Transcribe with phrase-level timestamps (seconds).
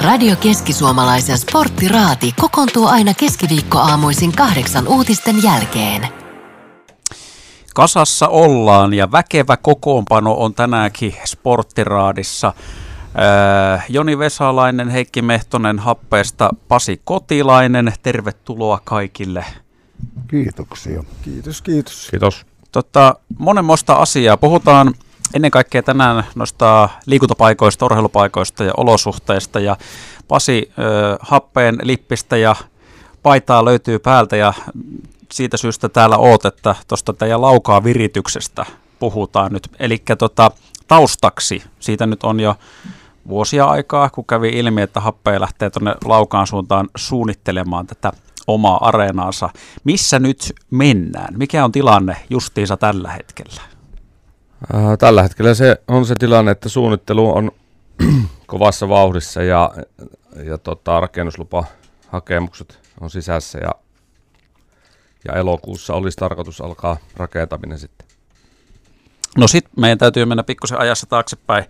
[0.00, 6.08] Radio Keski-Suomalaisen sporttiraati kokoontuu aina keskiviikkoaamuisin kahdeksan uutisten jälkeen.
[7.74, 12.52] Kasassa ollaan ja väkevä kokoonpano on tänäänkin sporttiraadissa.
[13.76, 19.44] Äh, Joni Vesalainen, Heikki Mehtonen Happeesta, Pasi Kotilainen, tervetuloa kaikille.
[20.28, 21.04] Kiitoksia.
[21.22, 22.08] Kiitos, kiitos.
[22.10, 22.46] Kiitos.
[22.72, 24.36] Tota, monenmoista asiaa.
[24.36, 24.94] Puhutaan
[25.34, 29.60] ennen kaikkea tänään noista liikuntapaikoista, urheilupaikoista ja olosuhteista.
[29.60, 29.76] Ja
[30.28, 32.56] Pasi äh, Happeen lippistä ja
[33.22, 34.52] paitaa löytyy päältä ja
[35.32, 38.66] siitä syystä täällä oot, että tuosta teidän laukaa virityksestä
[38.98, 39.70] puhutaan nyt.
[39.78, 40.50] Eli tota,
[40.88, 42.56] taustaksi, siitä nyt on jo
[43.28, 48.12] vuosia aikaa, kun kävi ilmi, että Happea lähtee tuonne laukaan suuntaan suunnittelemaan tätä
[48.46, 49.50] omaa areenaansa.
[49.84, 51.34] Missä nyt mennään?
[51.38, 53.62] Mikä on tilanne justiinsa tällä hetkellä?
[54.74, 57.50] Äh, tällä hetkellä se on se tilanne, että suunnittelu on
[58.46, 59.70] kovassa vauhdissa ja,
[60.44, 63.74] ja tota, rakennuslupahakemukset on sisässä ja,
[65.28, 68.06] ja elokuussa olisi tarkoitus alkaa rakentaminen sitten.
[69.36, 71.64] No sitten meidän täytyy mennä pikkusen ajassa taaksepäin.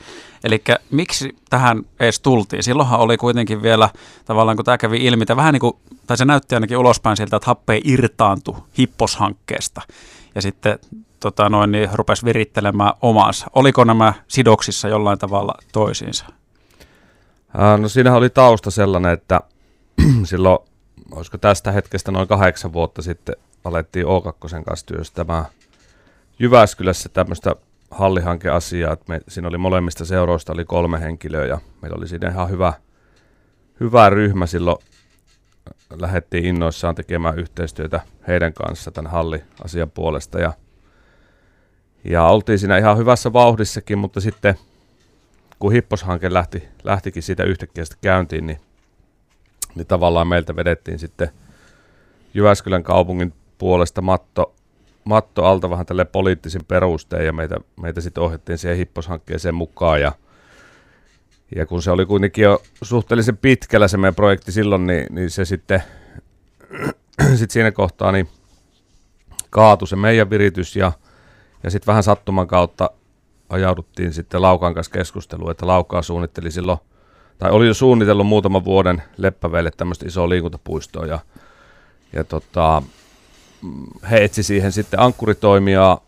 [0.44, 2.62] Eli miksi tähän edes tultiin?
[2.62, 3.90] Silloinhan oli kuitenkin vielä,
[4.24, 5.72] tavallaan kun tämä kävi ilmi, että vähän niin kuin,
[6.06, 9.80] tai se näytti ainakin ulospäin siltä, että happe irtaantui hipposhankkeesta.
[10.34, 10.78] Ja sitten
[11.20, 13.46] tota noin, niin rupesi virittelemään omansa.
[13.54, 16.26] Oliko nämä sidoksissa jollain tavalla toisiinsa?
[17.80, 19.40] No siinähän oli tausta sellainen, että
[20.24, 20.58] silloin,
[21.12, 25.44] olisiko tästä hetkestä noin kahdeksan vuotta sitten, alettiin O2 kanssa työstämään
[26.40, 27.56] Jyväskylässä tämmöistä
[27.90, 32.50] hallihankeasiaa, että me, siinä oli molemmista seuroista oli kolme henkilöä ja meillä oli siinä ihan
[32.50, 32.72] hyvä,
[33.80, 34.78] hyvä ryhmä silloin.
[36.00, 40.52] Lähdettiin innoissaan tekemään yhteistyötä heidän kanssa tämän halliasian puolesta ja,
[42.04, 44.54] ja oltiin siinä ihan hyvässä vauhdissakin, mutta sitten
[45.58, 48.60] kun hipposhanke lähti, lähtikin siitä yhtäkkiä käyntiin, niin,
[49.74, 51.28] niin tavallaan meiltä vedettiin sitten
[52.34, 54.54] Jyväskylän kaupungin puolesta matto
[55.04, 60.12] matto alta vähän tälle poliittisin perustein ja meitä, meitä sitten ohjattiin siihen hipposhankkeeseen mukaan ja,
[61.56, 65.44] ja kun se oli kuitenkin jo suhteellisen pitkällä se meidän projekti silloin, niin, niin se
[65.44, 65.82] sitten
[67.38, 68.28] sit siinä kohtaa niin
[69.50, 70.92] kaatui se meidän viritys ja,
[71.62, 72.90] ja sitten vähän sattuman kautta
[73.48, 76.78] ajauduttiin sitten Laukan kanssa keskusteluun, että Laukaa suunnitteli silloin,
[77.38, 81.18] tai oli jo suunnitellut muutaman vuoden Leppäveille tämmöistä isoa liikuntapuistoa ja,
[82.12, 82.82] ja tota,
[84.10, 85.98] he etsi siihen sitten ankkuritoimia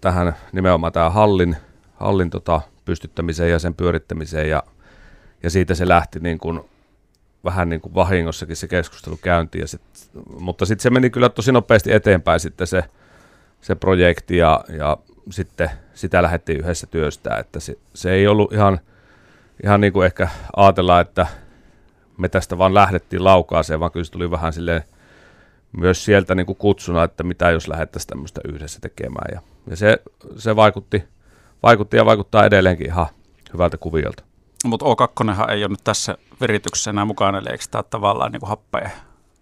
[0.00, 1.56] tähän nimenomaan tähän hallin,
[1.94, 4.62] hallin tota, pystyttämiseen ja sen pyörittämiseen ja,
[5.42, 6.60] ja siitä se lähti niin kuin,
[7.44, 9.60] vähän niin kuin vahingossakin se keskustelu käyntiin.
[9.60, 9.82] Ja sit,
[10.40, 12.84] mutta sitten se meni kyllä tosi nopeasti eteenpäin sitten se,
[13.60, 14.96] se projekti ja, ja
[15.30, 18.80] sitten sitä lähdettiin yhdessä työstää, että se, se ei ollut ihan,
[19.64, 21.26] ihan niin kuin ehkä ajatella, että
[22.16, 24.82] me tästä vaan lähdettiin laukaaseen, vaan kyllä se tuli vähän silleen
[25.72, 29.34] myös sieltä niin kuin kutsuna, että mitä jos lähdettäisiin tämmöistä yhdessä tekemään.
[29.34, 29.40] Ja,
[29.70, 29.98] ja se,
[30.36, 31.04] se vaikutti,
[31.62, 33.06] vaikutti ja vaikuttaa edelleenkin ihan
[33.52, 34.22] hyvältä kuviolta.
[34.64, 38.90] Mutta O2 ei ole nyt tässä virityksessä enää mukana, eli eikö tämä tavallaan niin happea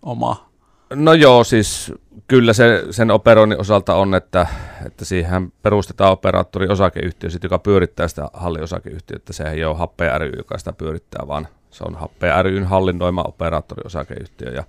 [0.02, 0.48] omaa?
[0.94, 1.92] No joo, siis
[2.28, 4.46] kyllä se, sen operoinnin osalta on, että,
[4.86, 9.32] että siihen perustetaan operaattori osakeyhtiö, joka pyörittää sitä halliosakeyhtiötä.
[9.32, 13.82] Se ei ole Happea ry, joka sitä pyörittää, vaan se on Happea ryn hallinnoima operaattori
[13.84, 14.50] osakeyhtiö.
[14.50, 14.64] Ja,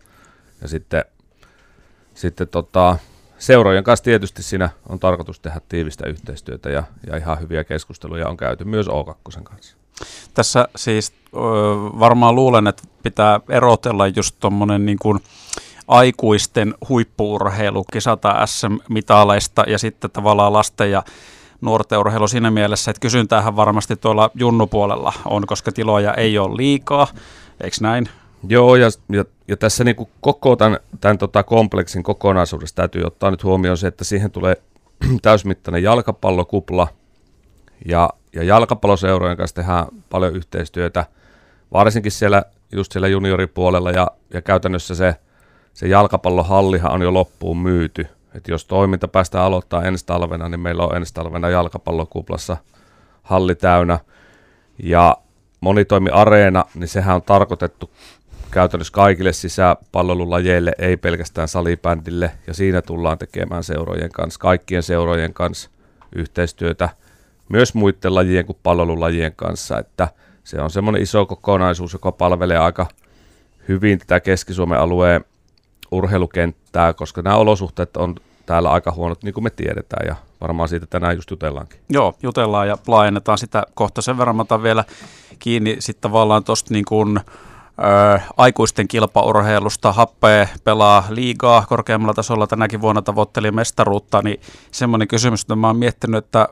[0.62, 1.06] ja sitten
[2.20, 2.98] sitten tota,
[3.38, 8.38] seurojen kanssa tietysti siinä on tarkoitus tehdä tiivistä yhteistyötä ja, ja ihan hyviä keskusteluja on
[8.38, 9.76] käyty myös O2 kanssa.
[10.34, 11.14] Tässä siis
[12.00, 15.20] varmaan luulen, että pitää erotella just tuommoinen niin kuin
[15.90, 21.04] aikuisten huippuurheilu, kisata SM-mitaleista ja sitten tavallaan lasten ja
[21.62, 27.08] nuorten urheilu siinä mielessä, että kysyntäähän varmasti tuolla junnupuolella on, koska tiloja ei ole liikaa,
[27.64, 28.10] eikö näin?
[28.48, 33.32] Joo, ja, ja, ja tässä niin kuin koko tämän, tämän tota kompleksin kokonaisuudessa täytyy ottaa
[33.32, 34.56] nyt huomioon se, että siihen tulee
[35.22, 36.88] täysmittainen jalkapallokupla,
[37.86, 41.06] ja, ja jalkapalloseurojen kanssa tehdään paljon yhteistyötä,
[41.74, 45.16] varsinkin siellä just siellä junioripuolella, ja, ja käytännössä se,
[45.80, 48.08] se jalkapallohallihan on jo loppuun myyty.
[48.36, 52.58] Et jos toiminta päästään aloittaa ensi talvena, niin meillä on ensi talvena jalkapallokuplassa
[53.24, 54.00] halli täynnä.
[54.84, 55.18] Ja
[55.62, 57.90] monitoimiareena, niin sehän on tarkoitettu
[58.52, 65.70] käytännössä kaikille sisäpallolulajeille, ei pelkästään salibändille, ja siinä tullaan tekemään seurojen kanssa, kaikkien seurojen kanssa
[66.16, 66.90] yhteistyötä,
[67.50, 70.08] myös muiden lajien kuin pallolulajien kanssa, että
[70.44, 72.88] se on semmoinen iso kokonaisuus, joka palvelee aika
[73.68, 75.26] hyvin tätä Keski-Suomen alueen
[75.92, 78.16] urheilukenttää, koska nämä olosuhteet on
[78.46, 81.80] täällä aika huonot, niin kuin me tiedetään, ja varmaan siitä tänään just jutellaankin.
[81.90, 84.02] Joo, jutellaan ja laajennetaan sitä kohta.
[84.02, 84.84] Sen verran otan vielä
[85.40, 89.94] kiinni sitten tavallaan tuosta niin kuin, ö, aikuisten kilpaurheilusta.
[89.94, 94.42] Happee pelaa liigaa korkeammalla tasolla tänäkin vuonna tavoitteli mestaruutta, niin
[94.72, 96.48] semmoinen kysymys, että mä oon miettinyt, että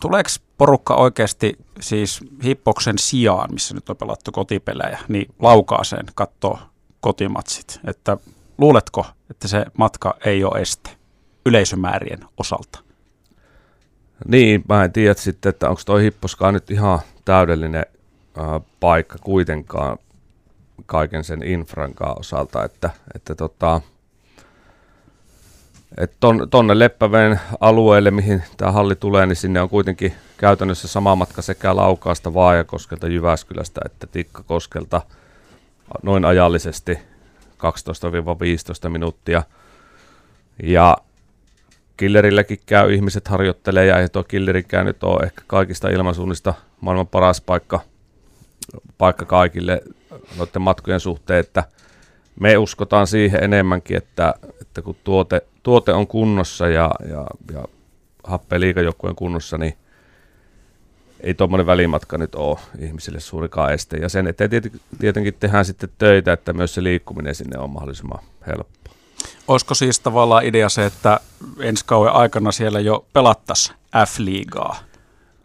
[0.00, 0.28] tuleeko
[0.58, 6.58] porukka oikeasti siis hippoksen sijaan, missä nyt on pelattu kotipelejä, niin laukaaseen katsoo
[7.00, 7.80] kotimatsit.
[7.84, 8.16] Että
[8.58, 10.90] luuletko, että se matka ei ole este
[11.46, 12.78] yleisömäärien osalta?
[14.28, 17.86] Niin, mä en tiedä sitten, että onko toi hipposkaan nyt ihan täydellinen
[18.38, 19.98] äh, paikka kuitenkaan
[20.86, 23.80] kaiken sen infrankaan osalta, että, että tota,
[25.98, 31.16] et ton, tonne Leppäveen alueelle, mihin tämä halli tulee, niin sinne on kuitenkin käytännössä sama
[31.16, 35.02] matka sekä Laukaasta, Vaajakoskelta, Jyväskylästä että Tikkakoskelta
[36.02, 36.98] noin ajallisesti
[38.86, 39.42] 12-15 minuuttia.
[40.62, 40.96] Ja
[41.96, 47.40] Killerilläkin käy, ihmiset harjoittelee ja ei tuo killerikään nyt ole ehkä kaikista ilmansuunnista maailman paras
[47.40, 47.80] paikka,
[48.98, 49.82] paikka kaikille
[50.38, 51.64] noiden matkojen suhteen, että
[52.40, 57.64] me uskotaan siihen enemmänkin, että, että kun tuote, tuote on kunnossa ja, ja, ja
[58.24, 59.74] happeen liikajoukkueen kunnossa, niin
[61.24, 63.96] ei tuommoinen välimatka nyt ole ihmisille suurikaan este.
[63.96, 64.50] Ja sen eteen
[65.00, 68.90] tietenkin tehdään sitten töitä, että myös se liikkuminen sinne on mahdollisimman helppo.
[69.48, 71.20] Olisiko siis tavallaan idea se, että
[71.60, 73.76] ensi kauden aikana siellä jo pelattaisiin
[74.06, 74.76] F-liigaa?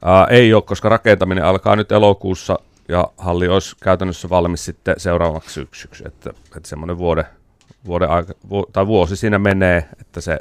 [0.06, 5.54] Ää, ei ole, koska rakentaminen alkaa nyt elokuussa ja halli olisi käytännössä valmis sitten seuraavaksi
[5.54, 6.04] syksyksi.
[6.08, 7.26] Että, että semmoinen vuode,
[7.86, 10.40] vuode aika, vu, tai vuosi siinä menee, että se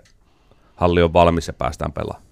[0.77, 2.28] halli on valmis ja päästään pelaamaan.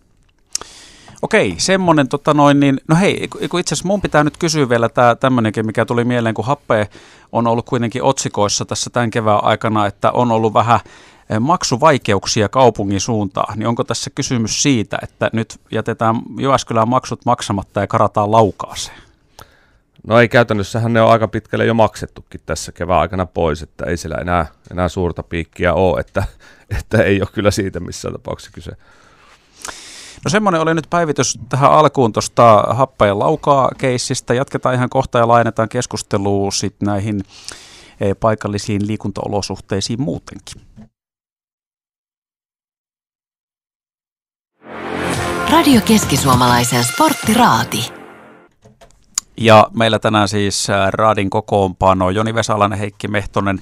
[1.27, 3.29] Okei, semmoinen, tota noin, niin, no hei,
[3.59, 6.89] itse asiassa mun pitää nyt kysyä vielä tämä tämmöinenkin, mikä tuli mieleen, kun Happe
[7.33, 10.81] on ollut kuitenkin otsikoissa tässä tämän kevään aikana, että on ollut vähän
[11.31, 17.81] eh, maksuvaikeuksia kaupungin suuntaan, niin onko tässä kysymys siitä, että nyt jätetään Jyväskylän maksut maksamatta
[17.81, 18.99] ja karataan laukaaseen?
[20.07, 23.97] No ei käytännössähän ne on aika pitkälle jo maksettukin tässä kevään aikana pois, että ei
[23.97, 26.25] siellä enää, enää suurta piikkiä ole, että,
[26.79, 28.73] että ei ole kyllä siitä missään tapauksessa kyse.
[30.25, 34.35] No semmoinen oli nyt päivitys tähän alkuun tuosta happeen laukaa keissistä.
[34.35, 37.23] Jatketaan ihan kohta ja laajennetaan keskustelua sitten näihin
[38.01, 40.63] eh, paikallisiin liikuntaolosuhteisiin muutenkin.
[45.53, 47.93] Radio Keski-Suomalaisen sporttiraati.
[49.37, 53.61] Ja meillä tänään siis äh, Raadin kokoonpano Joni Vesalainen, Heikki Mehtonen,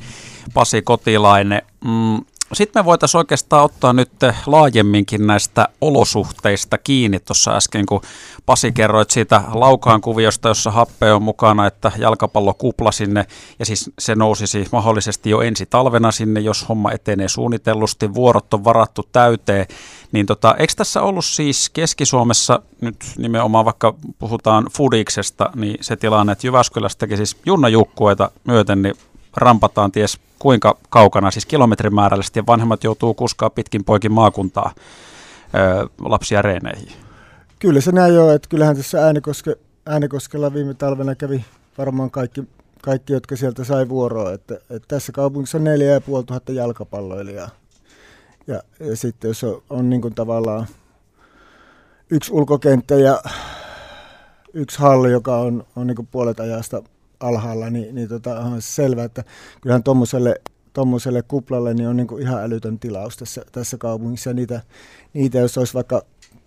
[0.54, 1.62] Pasi Kotilainen.
[1.84, 2.24] Mm,
[2.54, 4.10] sitten me voitaisiin oikeastaan ottaa nyt
[4.46, 7.20] laajemminkin näistä olosuhteista kiinni.
[7.20, 8.00] Tuossa äsken, kun
[8.46, 13.26] Pasi kerroit siitä laukaan kuviosta, jossa happe on mukana, että jalkapallo kupla sinne,
[13.58, 18.64] ja siis se nousisi mahdollisesti jo ensi talvena sinne, jos homma etenee suunnitellusti, vuorot on
[18.64, 19.66] varattu täyteen.
[20.12, 26.32] Niin tota, eikö tässä ollut siis Keski-Suomessa nyt nimenomaan, vaikka puhutaan Fudiksesta, niin se tilanne,
[26.32, 28.94] että Jyväskylästäkin siis junnajukkueita myöten, niin
[29.36, 34.72] rampataan ties kuinka kaukana, siis kilometrimäärällisesti, ja vanhemmat joutuu kuskaa pitkin poikin maakuntaa
[35.54, 36.92] ö, lapsia reeneihin.
[37.58, 41.44] Kyllä se näin on, että kyllähän tässä Äänekoske, Äänekoskella viime talvena kävi
[41.78, 42.44] varmaan kaikki,
[42.82, 47.48] kaikki jotka sieltä sai vuoroa, että, että tässä kaupungissa on 4500 jalkapalloilijaa.
[48.46, 50.66] Ja, ja sitten jos on, on niin kuin tavallaan
[52.10, 53.22] yksi ulkokenttä ja
[54.54, 56.82] yksi halli, joka on, on niin puolet ajasta
[57.24, 59.24] alhaalla, niin, niin tota, on selvä, että
[59.60, 60.40] kyllähän tuommoiselle
[60.74, 64.30] tuommoiselle kuplalle niin on niin kuin ihan älytön tilaus tässä, tässä kaupungissa.
[64.30, 64.62] Ja niitä,
[65.12, 66.02] niitä, jos olisi vaikka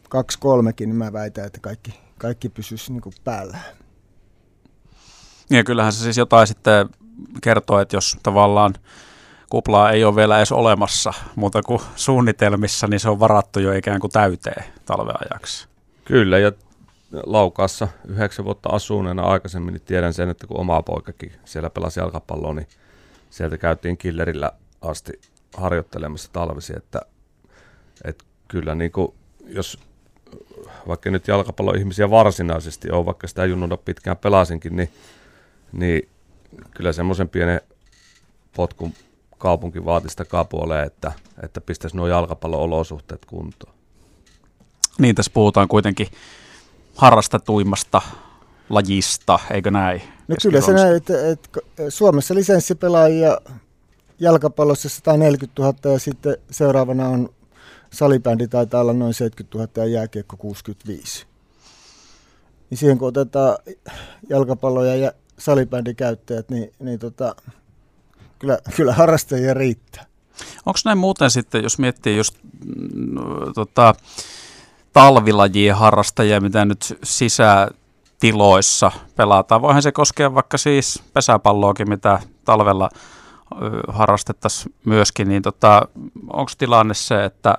[0.10, 3.58] kaksi kolmekin, niin mä väitän, että kaikki, kaikki pysyisi niin kuin päällä.
[5.50, 6.90] Ja kyllähän se siis jotain sitten
[7.42, 8.74] kertoo, että jos tavallaan
[9.50, 14.00] kuplaa ei ole vielä edes olemassa muuta kuin suunnitelmissa, niin se on varattu jo ikään
[14.00, 15.68] kuin täyteen talveajaksi.
[16.06, 16.52] Kyllä, ja
[17.12, 22.54] Laukaassa yhdeksän vuotta asuneena aikaisemmin, niin tiedän sen, että kun oma poikakin siellä pelasi jalkapalloa,
[22.54, 22.68] niin
[23.30, 25.22] sieltä käytiin killerillä asti
[25.58, 27.02] harjoittelemassa talvisi, että,
[28.04, 29.14] että kyllä niin kuin,
[29.48, 29.80] jos
[30.88, 34.90] vaikka nyt jalkapalloihmisiä varsinaisesti on, vaikka sitä junnuna pitkään pelasinkin, niin,
[35.72, 36.10] niin
[36.72, 37.62] kyllä semmoisen pienen
[38.56, 38.94] potkun
[39.38, 41.12] kaupunki vaati sitä kapuoleen, että,
[41.44, 43.74] että pistäisi nuo jalkapallo-olosuhteet kuntoon.
[45.00, 46.08] Niin, tässä puhutaan kuitenkin
[46.98, 48.02] harrastetuimmasta
[48.70, 50.02] lajista, eikö näin?
[50.28, 53.38] No kyllä se näin, että, että Suomessa lisenssipelaajia
[54.20, 57.30] jalkapallossa 140 000 ja sitten seuraavana on
[57.94, 61.26] salibändi taitaa olla noin 70 000 ja jääkiekko 65.
[62.70, 63.58] Niin siihen kun otetaan
[64.30, 67.36] jalkapallo- ja salibändikäyttäjät, niin, niin tota,
[68.40, 70.06] kyllä, kyllä harrastajia riittää.
[70.66, 72.36] Onko näin muuten sitten, jos miettii just
[72.96, 73.16] mm,
[73.56, 73.96] tota,
[74.98, 79.62] talvilajien harrastajia, mitä nyt sisätiloissa pelataan.
[79.62, 82.90] Voihan se koskea vaikka siis pesäpalloakin, mitä talvella
[83.88, 85.88] harrastettaisiin myöskin, niin tota,
[86.34, 87.58] onko tilanne se, että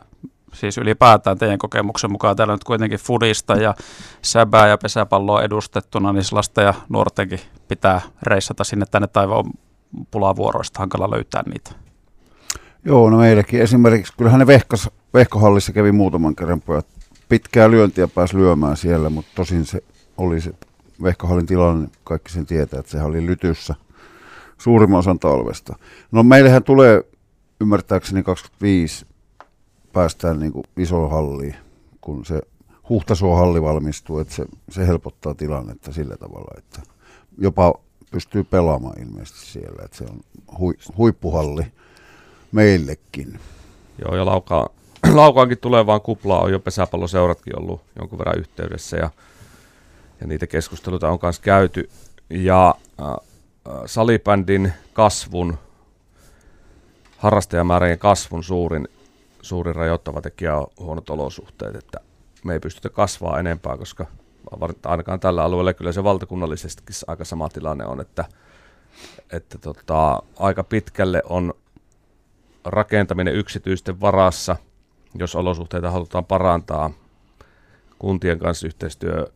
[0.53, 3.75] siis ylipäätään teidän kokemuksen mukaan täällä nyt kuitenkin fudista ja
[4.23, 9.45] säbää ja pesäpalloa edustettuna, niin lasten ja nuortenkin pitää reissata sinne tänne taivaan
[10.11, 11.71] pulavuoroista, hankala löytää niitä.
[12.85, 16.98] Joo, no meilläkin esimerkiksi, kyllähän ne vehkas, vehkohallissa kävi muutaman kerran pojat.
[17.29, 19.83] Pitkää lyöntiä pääsi lyömään siellä, mutta tosin se
[20.17, 20.53] oli se
[21.03, 23.75] vehkohallin tilanne, kaikki sen tietää, että sehän oli lytyssä
[24.59, 25.79] suurimman osan talvesta.
[26.13, 27.05] No meillähän tulee
[27.61, 29.07] ymmärtääkseni 25
[29.93, 31.57] päästään niin isoon halliin,
[32.01, 32.41] kun se
[32.89, 36.83] Huhtasuohalli valmistuu, että se, se helpottaa tilannetta sillä tavalla, että
[37.39, 37.75] jopa
[38.11, 40.21] pystyy pelaamaan ilmeisesti siellä, että se on
[40.59, 41.67] hui, huippuhalli
[42.53, 43.41] meillekin.
[44.05, 44.71] Joo, ja Lauka,
[45.15, 49.11] Laukaankin tulevaan kuplaa on jo pesäpalloseuratkin ollut jonkun verran yhteydessä, ja,
[50.21, 51.91] ja niitä keskusteluita on myös käyty.
[52.31, 53.07] Ja äh,
[53.87, 55.59] salibändin kasvun,
[57.19, 58.89] harrastajamäärien kasvun suurin
[59.43, 62.01] suurin rajoittava tekijä on huonot olosuhteet, että
[62.45, 64.07] me ei pystytä kasvaa enempää, koska
[64.85, 68.25] ainakaan tällä alueella kyllä se valtakunnallisestikin aika sama tilanne on, että,
[69.33, 71.55] että tota, aika pitkälle on
[72.65, 74.57] rakentaminen yksityisten varassa,
[75.15, 76.91] jos olosuhteita halutaan parantaa.
[77.99, 79.27] Kuntien kanssa yhteistyö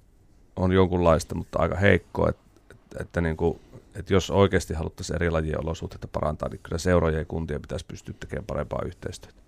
[0.57, 3.61] on jonkunlaista, mutta aika heikkoa, että, että, että, niin kuin,
[3.95, 8.15] että jos oikeasti haluttaisiin eri lajien olosuhteita parantaa, niin kyllä seurojen ja kuntien pitäisi pystyä
[8.21, 9.43] tekemään parempaa yhteistyötä.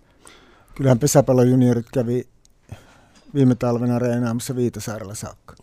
[0.75, 2.27] Kyllähän pesäpallojuniorit kävi
[3.33, 5.55] viime talvena reenaamassa Viitasaarella saakka.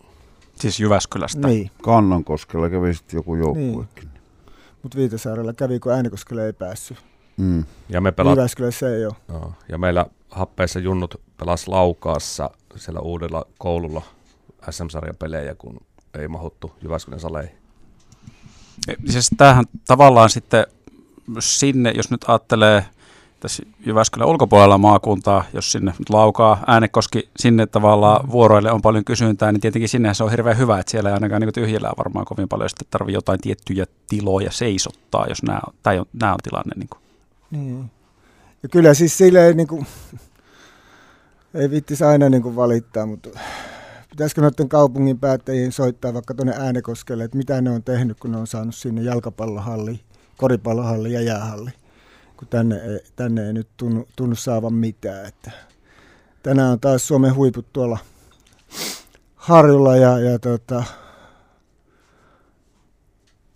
[0.55, 1.47] Siis Jyväskylästä?
[1.47, 1.71] Niin.
[1.81, 4.09] Kannankoskella kävi sitten joku joukkuekin.
[4.13, 4.21] Niin.
[4.83, 6.97] Mutta Viitasaarella kävi, kun Äänekoskelle ei päässyt.
[7.37, 7.65] Mm.
[7.89, 8.37] Ja me pelat...
[8.37, 9.15] Jyväskylässä ei ole.
[9.27, 14.01] No, ja meillä happeissa junnut pelas Laukaassa siellä uudella koululla
[14.69, 15.81] SM-sarjan pelejä, kun
[16.19, 17.55] ei mahuttu Jyväskylän saleihin.
[19.09, 20.65] Siis tämähän tavallaan sitten
[21.39, 22.85] sinne, jos nyt ajattelee
[23.39, 29.51] tässä Jyväskylän ulkopuolella maakuntaa, jos sinne nyt laukaa äänekoski sinne tavallaan vuoroille on paljon kysyntää,
[29.51, 32.49] niin tietenkin sinne se on hirveän hyvä, että siellä ei ainakaan niin tyhjillään varmaan kovin
[32.49, 36.75] paljon sitten tarvitse jotain tiettyjä tiloja seisottaa, jos nämä, tai on, nämä on tilanne.
[36.75, 37.02] Niin, kuin.
[37.53, 37.91] Niin.
[38.63, 39.85] Ja kyllä siis silleen niin kuin,
[41.53, 43.29] ei viittisi aina niin kuin valittaa, mutta
[44.09, 48.37] pitäisikö noiden kaupungin päättäjien soittaa vaikka tuonne Äänekoskelle, että mitä ne on tehnyt, kun ne
[48.37, 49.99] on saanut sinne jalkapallohalli,
[50.37, 51.71] koripallohalli ja jäähalli
[52.43, 55.25] kun tänne ei, tänne ei nyt tunnu, tunnu saavan mitään.
[55.25, 55.51] Että
[56.43, 57.99] tänään on taas Suomen huiput tuolla
[59.35, 60.83] Harjulla ja, ja tota,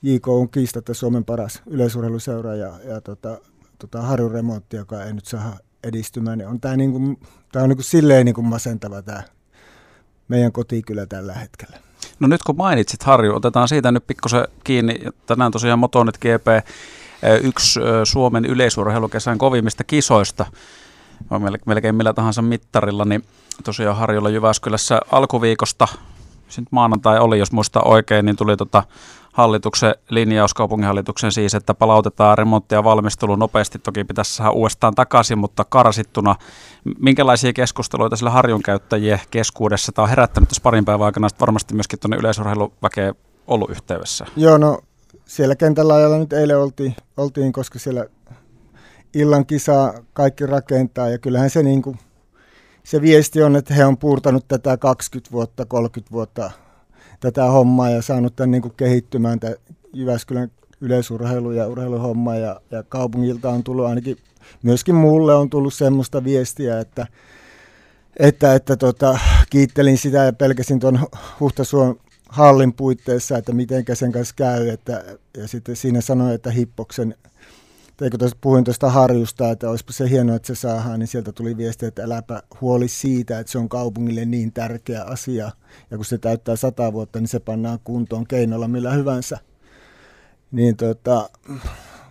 [0.02, 3.38] JK on kiistatta Suomen paras yleisurheiluseura ja, ja tota,
[3.78, 7.20] tota Harjun remontti, joka ei nyt saa edistymään, niin on tämä niinku,
[7.52, 9.24] tää on niinku silleen niinku masentava tämä
[10.28, 11.78] meidän kotikylä tällä hetkellä.
[12.20, 14.96] No nyt kun mainitsit Harju, otetaan siitä nyt pikkusen kiinni.
[15.26, 16.68] Tänään tosiaan Motonet GP
[17.44, 20.46] yksi Suomen yleisurheilukesän kovimmista kisoista,
[21.66, 23.24] melkein millä tahansa mittarilla, niin
[23.64, 25.88] tosiaan Harjolla Jyväskylässä alkuviikosta,
[26.58, 28.84] nyt maanantai oli, jos muista oikein, niin tuli tota
[29.38, 33.80] hallituksen linjaus, kaupunginhallituksen siis, että palautetaan remontti ja valmistelu nopeasti.
[33.80, 36.36] Toki pitäisi saada uudestaan takaisin, mutta karsittuna.
[37.00, 42.00] Minkälaisia keskusteluita sillä harjun käyttäjien keskuudessa tämä on herättänyt tässä parin päivän aikana, varmasti myöskin
[42.00, 43.16] tuonne yleisurheiluväkeen
[43.48, 44.26] ollut yhteydessä?
[44.36, 44.80] Joo, no
[45.26, 48.06] siellä kentällä ajalla nyt eilen oltiin, oltiin, koska siellä
[49.14, 52.00] illan kisaa kaikki rakentaa ja kyllähän se, niin kuin,
[52.84, 56.52] se viesti on, että he on puurtanut tätä 20 vuotta, 30 vuotta
[57.20, 59.58] tätä hommaa ja saanut tämän niin kuin kehittymään tämän
[59.94, 64.18] Jyväskylän yleisurheilu ja urheiluhomma ja, ja kaupungilta on tullut ainakin,
[64.64, 67.08] myöskin mulle on tullut semmoista viestiä, että,
[68.20, 69.20] että, että tota,
[69.50, 71.00] kiittelin sitä ja pelkäsin tuon
[71.40, 74.70] Huhtasuon hallin puitteissa, että miten sen kanssa käy.
[74.70, 75.04] Että,
[75.38, 77.16] ja sitten siinä sanoi, että Hippoksen,
[77.98, 81.58] teikö tuosta, puhuin tuosta harjusta, että olisipa se hienoa, että se saadaan, niin sieltä tuli
[81.58, 85.52] viesti, että äläpä huoli siitä, että se on kaupungille niin tärkeä asia.
[85.92, 89.38] Ja kun se täyttää sata vuotta, niin se pannaan kuntoon keinolla millä hyvänsä.
[90.52, 91.30] Niin tota,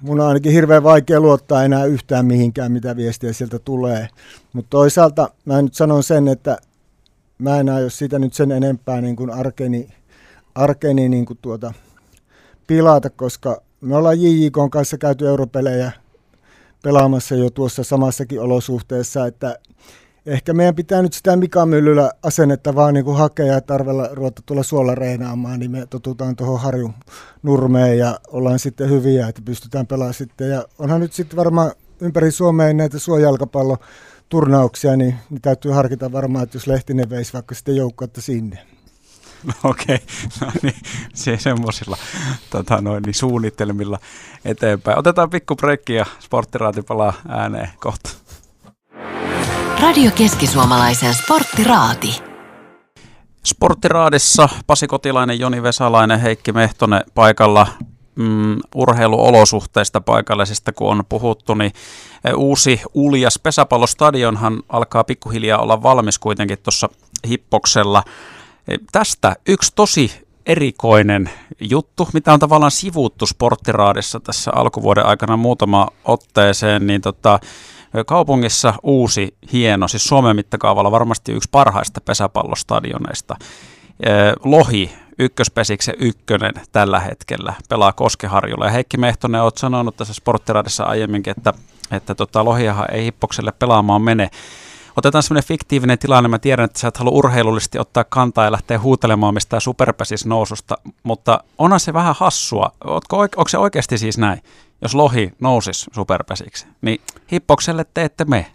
[0.00, 4.08] mun on ainakin hirveän vaikea luottaa enää yhtään mihinkään, mitä viestiä sieltä tulee.
[4.52, 6.58] Mutta toisaalta mä nyt sanon sen, että
[7.38, 9.88] mä en aio sitä nyt sen enempää niin kuin arkeni
[10.56, 11.72] arkeni niin kuin tuota,
[12.66, 15.92] pilata, koska me ollaan JJK kanssa käyty europelejä
[16.82, 19.58] pelaamassa jo tuossa samassakin olosuhteessa, että
[20.26, 24.42] ehkä meidän pitää nyt sitä Mika Myllyllä asennetta vaan niin kuin hakea ja tarvella ruveta
[24.46, 26.94] tulla suolla reenaamaan, niin me totutaan tuohon Harjun
[27.42, 30.50] nurmeen ja ollaan sitten hyviä, että pystytään pelaamaan sitten.
[30.50, 33.78] Ja onhan nyt sitten varmaan ympäri Suomea näitä suojalkapallo
[34.28, 38.75] turnauksia, niin, niin täytyy harkita varmaan, että jos Lehtinen veisi vaikka sitten joukkoutta sinne.
[39.62, 40.06] No okei, okay.
[40.40, 40.76] no niin,
[41.14, 41.96] se semmoisilla
[42.50, 43.98] tota noin, niin suunnitelmilla
[44.44, 44.98] eteenpäin.
[44.98, 48.10] Otetaan pikku breikki ja sporttiraati palaa ääneen kohta.
[49.82, 52.22] Radio Keski-Suomalaisen sporttiraati.
[53.44, 57.66] Sporttiraadissa Pasi Kotilainen, Joni Vesalainen, Heikki Mehtonen paikalla
[58.14, 61.72] mm, urheiluolosuhteista paikallisista, kun on puhuttu, niin
[62.24, 66.88] e, uusi Uljas pesäpallostadionhan alkaa pikkuhiljaa olla valmis kuitenkin tuossa
[67.28, 68.02] hippoksella.
[68.68, 71.30] E, tästä yksi tosi erikoinen
[71.61, 77.38] juttu, mitä on tavallaan sivuttu sporttiraadissa tässä alkuvuoden aikana muutama otteeseen, niin tota,
[78.06, 83.37] kaupungissa uusi, hieno, siis Suomen mittakaavalla varmasti yksi parhaista pesäpallostadioneista.
[84.44, 88.64] Lohi, ykköspesiksen ykkönen tällä hetkellä, pelaa Koskeharjulla.
[88.64, 91.52] Ja Heikki Mehtonen, olet sanonut tässä sporttiradissa aiemminkin, että,
[91.90, 94.30] että tota, Lohiahan ei Hippokselle pelaamaan mene.
[94.96, 96.28] Otetaan semmoinen fiktiivinen tilanne.
[96.28, 100.78] Mä tiedän, että sä et halua urheilullisesti ottaa kantaa ja lähteä huutelemaan mistään superpäsis noususta,
[101.02, 102.72] mutta onhan se vähän hassua.
[102.84, 104.42] Ootko, onko se oikeasti siis näin?
[104.82, 107.00] Jos lohi nousisi superpäsiksi, niin
[107.32, 108.46] hippokselle te ette me.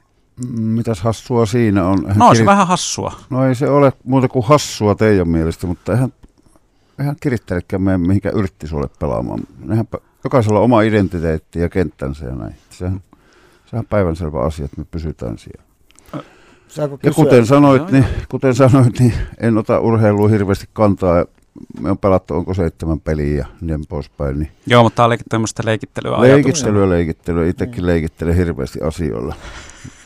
[0.57, 2.03] Mitäs hassua siinä on?
[2.15, 2.45] no olisi kiri...
[2.45, 3.13] vähän hassua.
[3.29, 6.13] No ei se ole muuta kuin hassua teidän mielestä, mutta eihän,
[7.00, 9.39] eihän kirittelekään mene mihinkään sulle pelaamaan.
[9.69, 9.88] Eihän,
[10.24, 12.55] jokaisella on oma identiteetti ja kenttänsä ja näin.
[12.69, 13.01] Sehän,
[13.65, 15.71] sehän on päivänselvä asia, että me pysytään siellä.
[17.04, 21.25] Ja kuten sanoit, niin, kuten sanoit, niin en ota urheilua hirveästi kantaa.
[21.80, 24.40] Me on pelattu, onko seitsemän peliä ja niin poispäin.
[24.40, 26.22] Niin Joo, mutta tämä oli tämmöistä leikittelyä.
[26.22, 27.48] Leikittelyä, leikittelyä.
[27.48, 27.86] Itsekin niin.
[27.86, 29.36] leikittelen hirveästi asioilla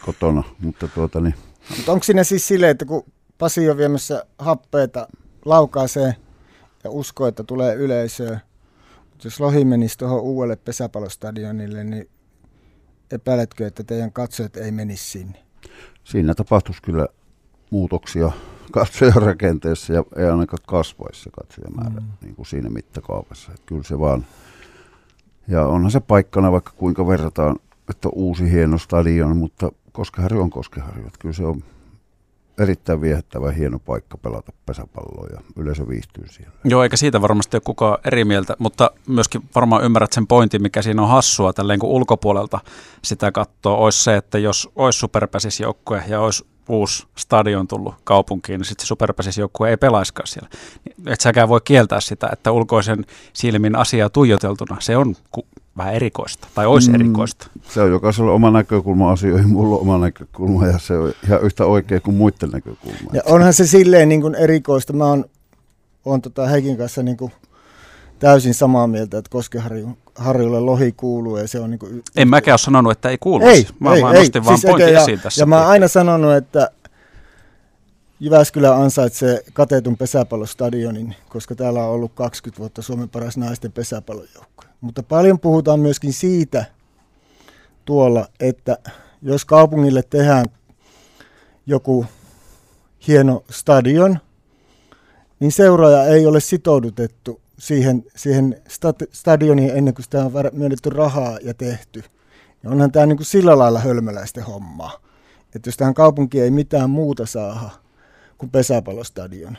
[0.05, 0.43] kotona.
[0.61, 1.35] Mutta tuota, niin.
[1.77, 3.03] Mutta onko siinä siis silleen, että kun
[3.37, 5.07] Pasi on viemässä happeita,
[5.45, 6.15] laukaisee
[6.83, 8.39] ja uskoo, että tulee yleisöä,
[9.09, 12.09] mutta jos Lohi menisi tuohon uudelle pesäpallostadionille, niin
[13.11, 15.44] epäiletkö, että teidän katsojat ei menisi sinne?
[16.03, 17.07] Siinä tapahtuisi kyllä
[17.69, 18.31] muutoksia
[18.71, 22.07] katsojarakenteessa ja ei ainakaan kasvaisi se katsojamäärä mm.
[22.21, 23.51] niin kuin siinä mittakaavassa.
[23.51, 24.25] Että kyllä se vaan,
[25.47, 27.55] ja onhan se paikkana vaikka kuinka verrataan,
[27.89, 31.07] että on uusi hieno stadion, mutta Koskeharju on Koskeharju.
[31.07, 31.63] Että kyllä se on
[32.57, 36.51] erittäin viehättävä hieno paikka pelata pesäpalloa ja yleisö viihtyy siellä.
[36.63, 40.81] Joo, eikä siitä varmasti ole kukaan eri mieltä, mutta myöskin varmaan ymmärrät sen pointin, mikä
[40.81, 42.59] siinä on hassua tälleen kun ulkopuolelta
[43.03, 48.65] sitä katsoo, olisi se, että jos olisi superpäsisjoukkue ja olisi uusi stadion tullut kaupunkiin, niin
[48.65, 50.49] sitten se superpäsisjoukkue ei pelaiskaan siellä.
[51.07, 56.47] Et säkään voi kieltää sitä, että ulkoisen silmin asiaa tuijoteltuna se on ku- vähän erikoista,
[56.55, 57.47] tai olisi mm, erikoista.
[57.69, 61.65] Se on jokaisella oma näkökulma asioihin, mulla on oma näkökulma, ja se on ihan yhtä
[61.65, 63.09] oikea kuin muiden näkökulma.
[63.13, 64.93] Ja onhan se silleen niin kuin erikoista.
[64.93, 65.25] Mä oon,
[66.05, 67.31] oon tota Heikin kanssa niin kuin
[68.19, 72.03] täysin samaa mieltä, että Koskeharjulle lohi kuuluu ja se on niin kuin...
[72.15, 73.45] En mäkään ole sanonut, että ei kuulu.
[73.45, 75.41] Ei, mä ei, vaan ei, nostin siis vaan ja, esiin tässä.
[75.41, 76.71] Ja mä oon aina sanonut, että
[78.19, 84.65] Jyväskylä ansaitsee katetun pesäpallostadionin, koska täällä on ollut 20 vuotta Suomen paras naisten pesäpallojoukkue.
[84.85, 86.65] Mutta paljon puhutaan myöskin siitä
[87.85, 88.77] tuolla, että
[89.21, 90.45] jos kaupungille tehdään
[91.65, 92.05] joku
[93.07, 94.19] hieno stadion,
[95.39, 98.61] niin seuraaja ei ole sitoudutettu siihen, siihen
[99.11, 102.03] stadioniin ennen kuin sitä on myönnetty rahaa ja tehty.
[102.63, 104.99] Ja onhan tämä niin kuin sillä lailla hölmöläisten hommaa.
[105.55, 107.69] Että jos tähän kaupunkiin ei mitään muuta saada
[108.37, 109.57] kuin pesäpallostadion,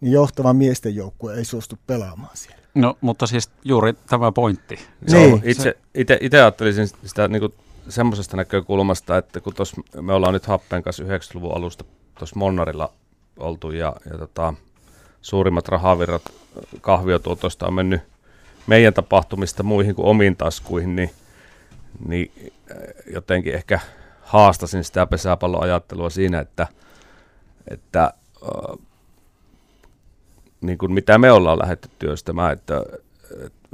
[0.00, 2.59] niin johtava miesten joukkue ei suostu pelaamaan siellä.
[2.74, 4.78] No, mutta siis juuri tämä pointti.
[5.12, 5.42] Niin.
[5.44, 7.54] Itse, itse, itse ajattelisin sitä niin kuin
[7.88, 11.84] semmoisesta näkökulmasta, että kun tos, me ollaan nyt Happen kanssa 90-luvun alusta
[12.18, 12.92] tuossa Monnarilla
[13.36, 14.54] oltu ja, ja tota,
[15.22, 16.22] suurimmat rahavirrat
[16.80, 18.00] kahviotuotoista on mennyt
[18.66, 21.10] meidän tapahtumista muihin kuin omiin taskuihin, niin,
[22.08, 22.32] niin
[22.70, 22.76] äh,
[23.12, 23.80] jotenkin ehkä
[24.20, 26.66] haastasin sitä pesäpalloajattelua siinä, että,
[27.68, 28.78] että äh,
[30.60, 32.82] niin kuin mitä me ollaan lähdetty työstämään, että,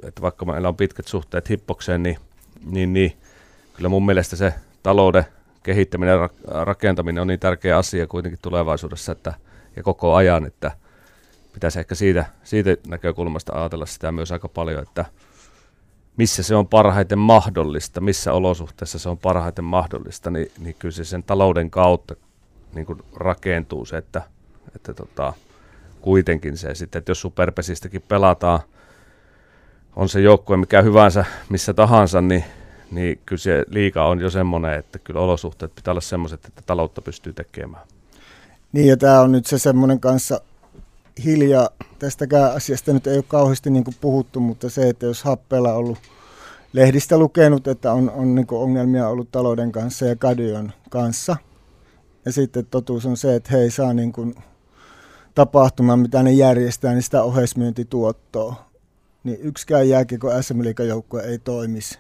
[0.03, 2.19] että vaikka meillä on pitkät suhteet hippokseen, niin,
[2.67, 3.17] niin, niin
[3.75, 5.25] kyllä mun mielestä se talouden
[5.63, 6.29] kehittäminen ja
[6.65, 9.35] rakentaminen on niin tärkeä asia kuitenkin tulevaisuudessa että,
[9.77, 10.71] ja koko ajan, että
[11.53, 15.05] pitäisi ehkä siitä, siitä näkökulmasta ajatella sitä myös aika paljon, että
[16.17, 21.05] missä se on parhaiten mahdollista, missä olosuhteissa se on parhaiten mahdollista, niin, niin kyllä se
[21.05, 22.15] sen talouden kautta
[22.75, 24.23] niin kuin rakentuu se, että,
[24.77, 25.33] että tota,
[26.07, 26.75] kuitenkin se.
[26.75, 28.61] Sitten, että jos superpesistäkin pelataan,
[29.97, 32.45] on se joukkue mikä hyvänsä missä tahansa, niin,
[32.91, 37.03] niin kyllä se liika on jo semmoinen, että kyllä olosuhteet pitää olla semmoiset, että taloutta
[37.03, 37.83] pystyy tekemään.
[38.73, 40.41] Niin ja tämä on nyt se semmoinen kanssa
[41.25, 45.79] hiljaa, tästäkään asiasta nyt ei ole kauheasti niin puhuttu, mutta se, että jos Happela on
[45.79, 45.99] ollut
[46.73, 51.37] lehdistä lukenut, että on, on niin ongelmia ollut talouden kanssa ja Kadion kanssa,
[52.25, 54.35] ja sitten totuus on se, että he ei saa niin kuin
[55.37, 58.67] tapahtuman, mitä ne järjestää, niin sitä oheismyyntituottoa.
[59.25, 61.99] Niin yksikään jääkiekko SM joukkue ei toimisi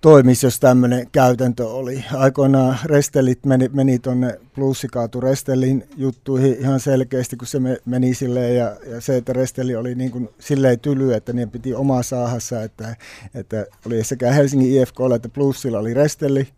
[0.00, 2.04] toimisi, jos tämmöinen käytäntö oli.
[2.14, 8.76] Aikoinaan Restelit meni, meni tuonne plussikaatu Restelin juttuihin ihan selkeästi, kun se meni silleen, ja,
[8.86, 12.96] ja se, että Resteli oli niin kuin silleen tyly, että niiden piti omaa saahassa, että,
[13.34, 16.48] että oli sekä Helsingin IFKlla että Plussilla oli Resteli,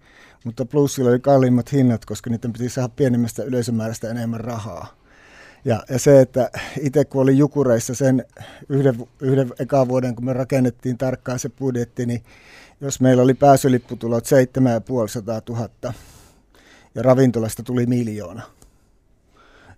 [0.45, 5.02] mutta Plussilla oli kalliimmat hinnat, koska niiden piti saada pienemmästä yleisömäärästä enemmän rahaa.
[5.65, 8.25] Ja, ja se, että itse kun olin Jukureissa sen
[8.69, 12.23] yhden, yhden ekan vuoden, kun me rakennettiin tarkkaan se budjetti, niin
[12.81, 15.69] jos meillä oli pääsylipputulot 7500 000
[16.95, 18.43] ja ravintolasta tuli miljoona.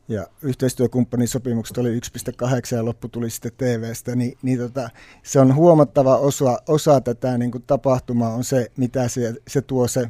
[0.09, 4.91] Ja yhteistyökumppanisopimukset oli 1,8 ja loppu tuli sitten TVstä, niin, niin tota,
[5.23, 9.89] se on huomattava osa, osa tätä niin kuin tapahtumaa on se, mitä se, se tuo
[9.89, 10.09] se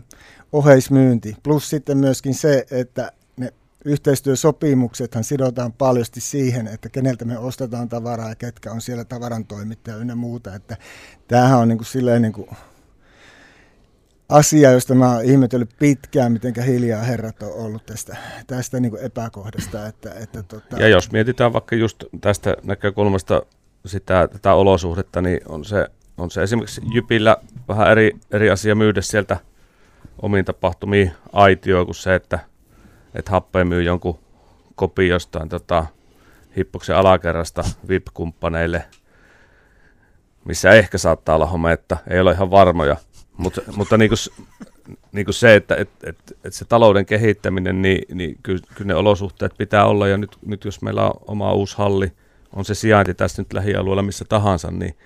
[0.53, 1.37] oheismyynti.
[1.43, 3.13] Plus sitten myöskin se, että
[3.85, 9.97] yhteistyösopimuksethan sidotaan paljosti siihen, että keneltä me ostetaan tavaraa ja ketkä on siellä tavaran toimittaja
[9.97, 10.55] ynnä muuta.
[10.55, 10.77] Että
[11.29, 12.49] tämähän on niin kuin silleen niin kuin
[14.29, 18.17] asia, josta mä oon ihmetellyt pitkään, miten hiljaa herrat on ollut tästä,
[18.47, 19.87] tästä niin epäkohdasta.
[19.87, 20.77] Että, että tota...
[20.77, 23.43] Ja jos mietitään vaikka just tästä näkökulmasta
[23.87, 27.37] sitä, tätä olosuhdetta, niin on se, on se esimerkiksi Jypillä
[27.69, 29.37] vähän eri, eri asia myydä sieltä
[30.23, 32.39] omiin tapahtumiin aitioon kuin se, että,
[33.15, 34.19] että happe myy jonkun
[34.75, 35.87] kopi jostain tota,
[36.57, 38.85] hippoksen alakerrasta VIP-kumppaneille,
[40.45, 42.97] missä ehkä saattaa olla että ei ole ihan varmoja,
[43.37, 44.47] Mut, mutta niin kuin,
[45.13, 48.95] niin kuin se, että et, et, et se talouden kehittäminen, niin, niin kyllä, kyllä ne
[48.95, 50.09] olosuhteet pitää olla.
[50.09, 52.13] Ja nyt, nyt jos meillä on oma uusi halli,
[52.53, 54.97] on se sijainti tässä nyt lähialueella missä tahansa, niin,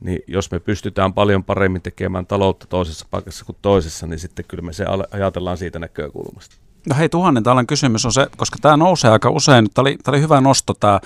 [0.00, 4.62] niin jos me pystytään paljon paremmin tekemään taloutta toisessa paikassa kuin toisessa, niin sitten kyllä
[4.62, 6.56] me se ajatellaan siitä näkökulmasta.
[6.88, 10.14] No hei, tuhannen tällainen kysymys on se, koska tämä nousee aika usein, tämä oli, tämä
[10.14, 11.00] oli hyvä nosto tämä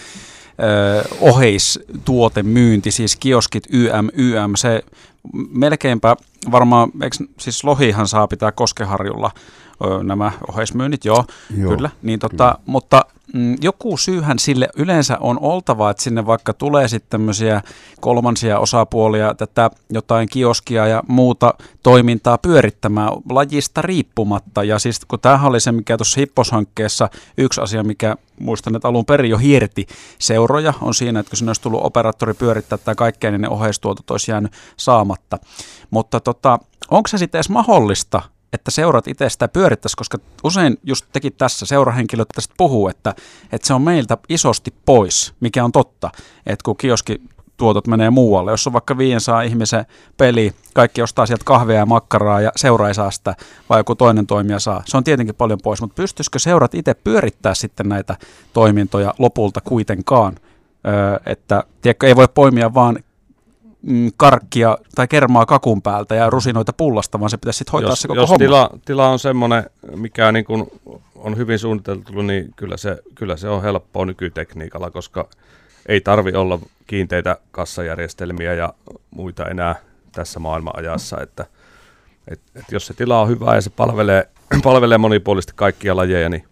[1.20, 4.84] oheistuotemyynti, siis kioskit YM, YM, se
[5.50, 6.16] melkeinpä
[6.50, 9.30] varmaan, eikö, siis lohihan saa pitää Koskeharjulla
[9.84, 11.24] ö, nämä oheismyynnit, joo,
[11.58, 13.17] joo kyllä, niin tota, mutta mm,
[13.60, 17.62] joku syyhän sille yleensä on oltava, että sinne vaikka tulee sitten tämmöisiä
[18.00, 24.64] kolmansia osapuolia, tätä jotain kioskia ja muuta toimintaa pyörittämään lajista riippumatta.
[24.64, 29.04] Ja siis kun tämähän oli se, mikä tuossa Hipposhankkeessa yksi asia, mikä muistan, että alun
[29.04, 29.86] perin jo hierti
[30.18, 34.10] seuroja, on siinä, että kun sinne olisi tullut operaattori pyörittää tai kaikkea, niin ne oheistuotot
[34.10, 35.38] olisi jäänyt saamatta.
[35.90, 36.58] Mutta tota,
[36.90, 41.66] onko se sitten edes mahdollista, että seurat itse sitä pyörittäisi, koska usein just tekin tässä
[41.66, 43.14] seurahenkilöt tästä puhuu, että,
[43.52, 46.10] että se on meiltä isosti pois, mikä on totta,
[46.46, 47.22] että kun kioski
[47.58, 48.50] tuotot menee muualle.
[48.50, 52.94] Jos on vaikka 500 ihmisen peli, kaikki ostaa sieltä kahvia ja makkaraa ja seura ei
[52.94, 53.34] saa sitä,
[53.68, 54.82] vai joku toinen toimija saa.
[54.86, 58.16] Se on tietenkin paljon pois, mutta pystyisikö seurat itse pyörittää sitten näitä
[58.52, 60.36] toimintoja lopulta kuitenkaan?
[60.86, 62.98] Öö, että tiedätkö, ei voi poimia vaan
[63.82, 68.02] mm, karkkia tai kermaa kakun päältä ja rusinoita pullasta, vaan se pitäisi sitten hoitaa jos,
[68.02, 68.38] se koko jos homma.
[68.38, 69.64] Tila, tila on semmoinen,
[69.96, 70.66] mikä niin kuin
[71.14, 75.28] on hyvin suunniteltu, niin kyllä se, kyllä se on helppoa nykytekniikalla, koska
[75.86, 78.74] ei tarvi olla kiinteitä kassajärjestelmiä ja
[79.10, 79.74] muita enää
[80.12, 81.46] tässä maailmanajassa, että
[82.28, 84.28] et, et jos se tila on hyvä ja se palvelee,
[84.62, 86.44] palvelee monipuolisesti kaikkia lajeja, niin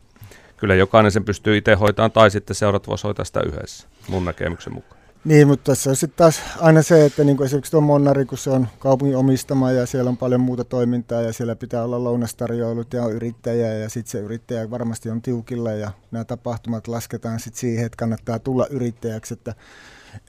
[0.57, 4.73] kyllä jokainen sen pystyy itse hoitamaan tai sitten seurat voisi hoitaa sitä yhdessä, mun näkemyksen
[4.73, 4.96] mukaan.
[5.27, 8.39] Niin, mutta tässä on sitten taas aina se, että niin kuin esimerkiksi tuo Monnari, kun
[8.39, 12.93] se on kaupungin omistama ja siellä on paljon muuta toimintaa ja siellä pitää olla lounastarjoilut
[12.93, 17.61] ja on yrittäjä ja sitten se yrittäjä varmasti on tiukilla ja nämä tapahtumat lasketaan sitten
[17.61, 19.35] siihen, että kannattaa tulla yrittäjäksi.
[19.35, 19.55] Että,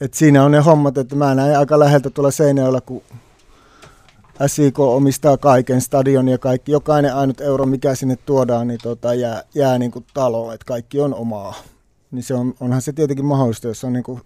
[0.02, 3.02] että siinä on ne hommat, että mä näin aika läheltä tuolla Seinäjoella, kun
[4.48, 9.44] SIK omistaa kaiken, stadion ja kaikki, jokainen ainut euro, mikä sinne tuodaan, niin tota, jää,
[9.56, 11.56] jää niin kuin taloon, että kaikki on omaa.
[12.12, 14.22] Niin se on, onhan se tietenkin mahdollista, jos on niin kuin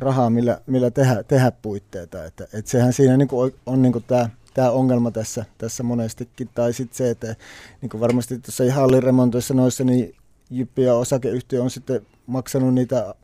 [0.00, 2.24] rahaa, millä, millä tehdä, tehdä puitteita.
[2.24, 6.48] Että, et sehän siinä niin kuin on niin kuin tämä tämä ongelma tässä, tässä monestikin.
[6.54, 7.36] Tai sitten se, että
[7.82, 10.14] niin kuin varmasti tuossa halliremontoissa noissa, niin
[10.50, 13.14] Jyppi ja osakeyhtiö on sitten maksanut niitä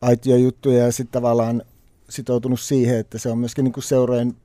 [0.00, 1.62] aitiojuttuja ja sitten tavallaan
[2.08, 4.36] sitoutunut siihen, että se on myöskin niin kuin seurojen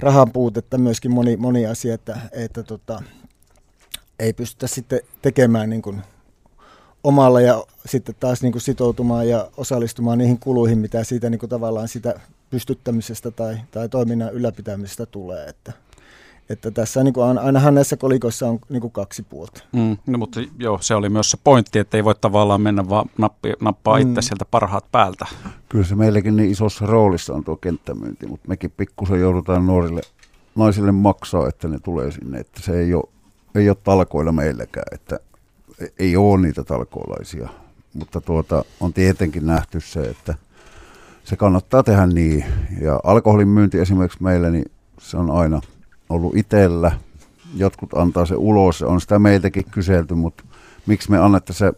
[0.00, 3.02] rahan puutetta myöskin moni, moni asia, että, että tota,
[4.18, 6.02] ei pystytä sitten tekemään niin kuin
[7.08, 11.50] omalla ja sitten taas niin kuin sitoutumaan ja osallistumaan niihin kuluihin, mitä siitä niin kuin
[11.50, 15.48] tavallaan sitä pystyttämisestä tai, tai toiminnan ylläpitämisestä tulee.
[15.48, 15.72] Että,
[16.50, 19.62] että tässä niin kuin ainahan näissä kolikoissa on niin kuin kaksi puolta.
[19.72, 23.10] Mm, no, mutta joo, se oli myös se pointti, että ei voi tavallaan mennä vaan
[23.18, 24.08] nappi, nappaa mm.
[24.08, 25.26] itse sieltä parhaat päältä.
[25.68, 30.00] Kyllä se meillekin niin isossa roolissa on tuo kenttämyynti, mutta mekin pikkusen joudutaan nuorille
[30.54, 33.04] naisille maksaa, että ne tulee sinne, että se ei ole
[33.54, 35.20] ei ole talkoilla meilläkään, että
[35.98, 37.48] ei ole niitä talkoolaisia.
[37.94, 40.34] Mutta tuota, on tietenkin nähty se, että
[41.24, 42.44] se kannattaa tehdä niin.
[42.80, 45.60] Ja alkoholin myynti esimerkiksi meillä, niin se on aina
[46.08, 46.92] ollut itsellä.
[47.54, 50.44] Jotkut antaa se ulos, on sitä meiltäkin kyselty, mutta
[50.86, 51.72] miksi me annetta se,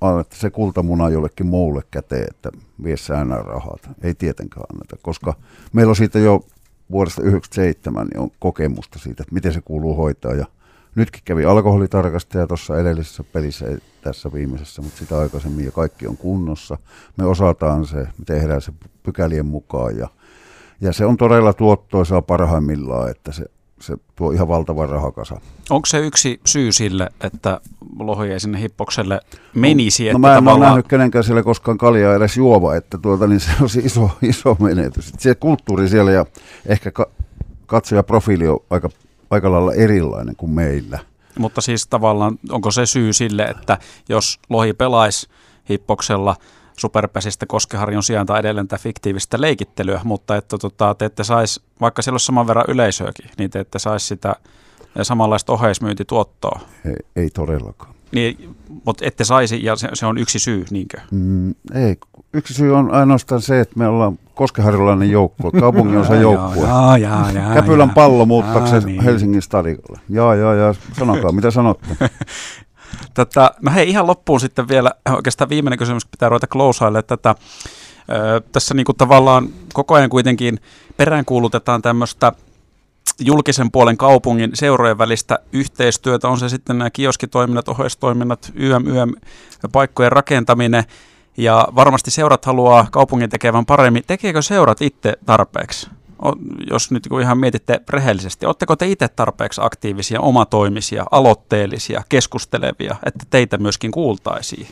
[0.00, 2.50] annetta se kultamuna jollekin muulle käteen, että
[2.84, 3.90] vie sä rahat.
[4.02, 5.34] Ei tietenkään anneta, koska
[5.72, 6.44] meillä on siitä jo
[6.90, 10.34] vuodesta 1997 niin on kokemusta siitä, että miten se kuuluu hoitaa.
[10.34, 10.46] Ja
[10.94, 13.66] nytkin kävi alkoholitarkastaja tuossa edellisessä pelissä,
[14.00, 16.78] tässä viimeisessä, mutta sitä aikaisemmin ja kaikki on kunnossa.
[17.16, 20.08] Me osataan se, me tehdään se pykälien mukaan ja,
[20.80, 23.44] ja se on todella tuottoisaa parhaimmillaan, että se,
[23.80, 25.40] se tuo ihan valtavan rahakasa.
[25.70, 27.60] Onko se yksi syy sille, että
[27.98, 29.20] lohi ei sinne hippokselle
[29.54, 30.06] menisi?
[30.06, 30.60] No, no mä en tavallaan...
[30.60, 34.56] ole nähnyt kenenkään siellä koskaan kaljaa edes juova, että tuota, niin se on iso, iso
[34.60, 35.12] menetys.
[35.18, 36.26] Se kulttuuri siellä ja
[36.66, 37.10] ehkä ka-
[37.66, 38.88] katsojaprofiili on aika,
[39.34, 40.98] aika lailla erilainen kuin meillä.
[41.38, 45.28] Mutta siis tavallaan onko se syy sille, että jos lohi pelaisi
[45.70, 46.36] hippoksella
[46.78, 52.02] superpesistä Koskeharjon sijaan tai edelleen tätä fiktiivistä leikittelyä, mutta että tota, te ette saisi, vaikka
[52.02, 54.36] siellä olisi saman verran yleisöäkin, niin te ette saisi sitä
[55.02, 56.60] samanlaista oheismyyntituottoa.
[56.84, 57.93] Ei, ei todellakaan.
[58.12, 60.98] Niin, mutta ette saisi, ja se, se on yksi syy, niinkö?
[61.10, 61.96] Mm, ei,
[62.32, 66.66] yksi syy on ainoastaan se, että me ollaan koskeharjulainen joukkue, kaupungin osa joukkue.
[66.66, 67.94] Jaa, jaa, jaa, Käpylän jaa.
[67.94, 69.02] pallo muuttaakseen niin.
[69.02, 70.00] Helsingin stadikolle.
[70.08, 71.96] Jaa, jaa, jaa, sanokaa, mitä sanotte?
[73.14, 77.34] Tätä, no hei, ihan loppuun sitten vielä, oikeastaan viimeinen kysymys, pitää ruveta closeaille tätä.
[78.10, 80.58] Ö, tässä niin kuin tavallaan koko ajan kuitenkin
[80.96, 82.32] peräänkuulutetaan tämmöistä
[83.20, 89.12] julkisen puolen kaupungin seurojen välistä yhteistyötä, on se sitten nämä kioskitoiminnat, ohjeistoiminnat, YM, YM,
[89.72, 90.84] paikkojen rakentaminen,
[91.36, 94.02] ja varmasti seurat haluaa kaupungin tekevän paremmin.
[94.06, 95.90] Tekeekö seurat itse tarpeeksi?
[96.70, 103.58] Jos nyt ihan mietitte rehellisesti, oletteko te itse tarpeeksi aktiivisia, omatoimisia, aloitteellisia, keskustelevia, että teitä
[103.58, 104.66] myöskin kuultaisiin?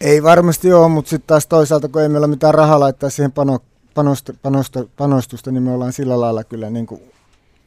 [0.00, 3.58] Ei varmasti ole, mutta sitten taas toisaalta, kun ei meillä mitään rahaa laittaa siihen pano,
[3.94, 7.00] panosta, panosta, panostusta, niin me ollaan sillä lailla kyllä niin kuin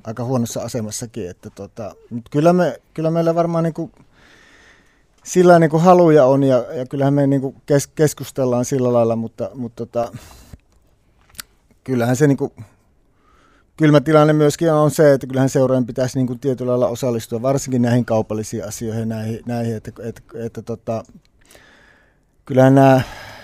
[0.08, 1.30] aika huonossa asemassakin.
[1.30, 3.92] Että tota, mutta kyllä, me, kyllä meillä varmaan niin kuin
[5.24, 9.16] sillä niin kuin haluja on ja, ja kyllähän me niin kuin kes, keskustellaan sillä lailla,
[9.16, 10.12] mutta, mutta tota,
[11.84, 12.52] kyllähän se niin kuin,
[13.78, 17.82] kylmä tilanne myöskin on se, että kyllähän seurojen pitäisi niin kuin tietyllä lailla osallistua varsinkin
[17.82, 21.04] näihin kaupallisiin asioihin, näihin, näihin että, että, että tota,
[22.46, 23.02] kyllähän nämä,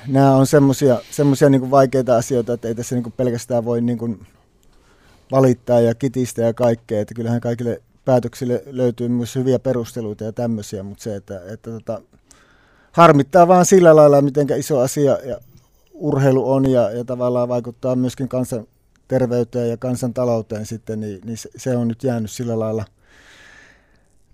[0.07, 4.27] nämä on semmoisia niin vaikeita asioita, että ei tässä niin kuin pelkästään voi niin kuin
[5.31, 10.83] valittaa ja kitistä ja kaikkea, että kyllähän kaikille päätöksille löytyy myös hyviä perusteluita ja tämmöisiä,
[10.83, 12.01] mutta se, että, että tota,
[12.91, 15.37] harmittaa vaan sillä lailla, miten iso asia ja
[15.93, 18.67] urheilu on ja, ja tavallaan vaikuttaa myöskin kansan
[19.07, 22.85] terveyteen ja kansantalouteen sitten, niin, niin se on nyt jäänyt sillä lailla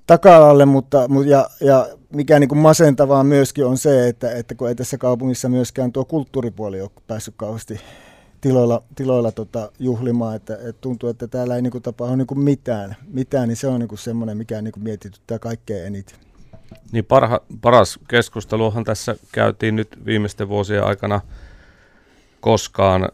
[0.08, 4.76] taka-alalle, mutta, ja, ja mikä niin kuin masentavaa myöskin on se, että, että kun ei
[4.76, 7.80] tässä kaupungissa myöskään tuo kulttuuripuoli ole päässyt kauheasti
[8.42, 13.48] tiloilla, tiloilla tota, juhlimaan, että, että tuntuu, että täällä ei niinku tapahdu niinku mitään, mitään,
[13.48, 16.18] niin se on niinku semmoinen, mikä niinku mietityttää kaikkein eniten.
[16.92, 21.22] Niin parha, paras keskusteluhan tässä käytiin nyt viimeisten vuosien aikana
[22.40, 23.10] koskaan,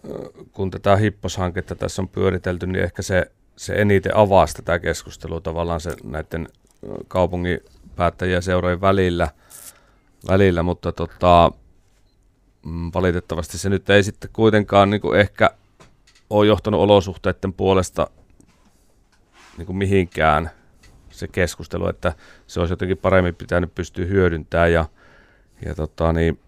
[0.51, 5.81] kun tätä hipposhanketta tässä on pyöritelty, niin ehkä se, se eniten avaa tätä keskustelua tavallaan
[5.81, 6.47] se näiden
[7.07, 7.59] kaupungin
[7.95, 9.27] päättäjien seurojen välillä,
[10.27, 11.51] välillä mutta tota,
[12.93, 15.49] valitettavasti se nyt ei sitten kuitenkaan niin kuin ehkä
[16.29, 18.07] ole johtanut olosuhteiden puolesta
[19.57, 20.49] niin kuin mihinkään
[21.09, 22.13] se keskustelu, että
[22.47, 24.85] se olisi jotenkin paremmin pitänyt pystyä hyödyntämään ja,
[25.65, 26.39] ja tota, niin,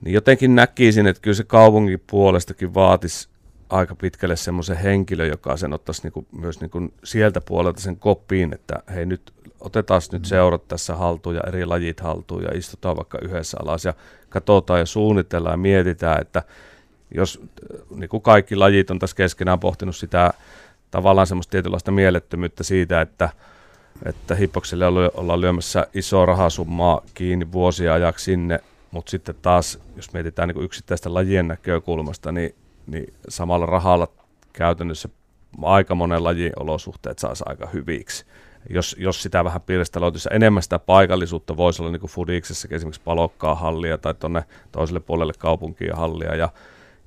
[0.00, 3.28] niin jotenkin näkisin, että kyllä se kaupungin puolestakin vaatisi
[3.68, 8.82] aika pitkälle semmoisen henkilö, joka sen ottaisi niinku, myös niinku sieltä puolelta sen kopiin, että
[8.94, 13.58] hei nyt otetaan nyt seurat tässä haltuun ja eri lajit haltuun ja istutaan vaikka yhdessä
[13.62, 13.94] alas ja
[14.28, 16.42] katsotaan ja suunnitellaan ja mietitään, että
[17.14, 17.40] jos
[17.96, 20.32] niin kuin kaikki lajit on tässä keskenään pohtinut sitä
[20.90, 23.28] tavallaan semmoista tietynlaista mielettömyyttä siitä, että,
[24.06, 30.48] että hippokselle ollaan lyömässä iso rahasummaa kiinni vuosia ajaksi sinne, mutta sitten taas, jos mietitään
[30.48, 32.54] niin yksittäistä lajien näkökulmasta, niin,
[32.86, 34.08] niin samalla rahalla
[34.52, 35.08] käytännössä
[35.62, 38.24] aika monen lajin olosuhteet saisi aika hyviksi
[38.68, 43.54] jos, jos sitä vähän pirstaloituisi enemmän sitä paikallisuutta voisi olla niin kuin Fudiksessakin esimerkiksi palokkaa
[43.54, 46.48] hallia tai tuonne toiselle puolelle kaupunkia hallia ja,